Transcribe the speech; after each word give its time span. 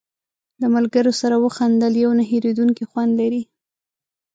د 0.61 0.63
ملګرو 0.75 1.11
سره 1.21 1.35
وخندل 1.45 1.93
یو 2.03 2.11
نه 2.19 2.23
هېرېدونکی 2.31 2.83
خوند 2.91 3.11
لري. 3.21 3.43